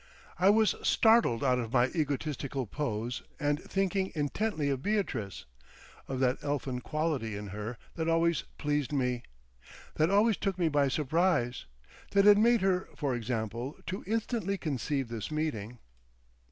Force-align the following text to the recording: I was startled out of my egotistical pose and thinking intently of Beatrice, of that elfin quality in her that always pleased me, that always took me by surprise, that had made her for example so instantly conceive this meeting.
I 0.39 0.49
was 0.49 0.73
startled 0.81 1.43
out 1.43 1.59
of 1.59 1.71
my 1.71 1.89
egotistical 1.89 2.65
pose 2.65 3.21
and 3.39 3.61
thinking 3.61 4.11
intently 4.15 4.67
of 4.71 4.81
Beatrice, 4.81 5.45
of 6.07 6.19
that 6.21 6.39
elfin 6.43 6.81
quality 6.81 7.35
in 7.35 7.49
her 7.49 7.77
that 7.93 8.09
always 8.09 8.41
pleased 8.57 8.91
me, 8.91 9.21
that 9.97 10.09
always 10.09 10.37
took 10.37 10.57
me 10.57 10.69
by 10.69 10.87
surprise, 10.87 11.65
that 12.13 12.25
had 12.25 12.39
made 12.39 12.61
her 12.61 12.89
for 12.95 13.13
example 13.13 13.77
so 13.87 14.03
instantly 14.07 14.57
conceive 14.57 15.07
this 15.07 15.29
meeting. 15.29 15.77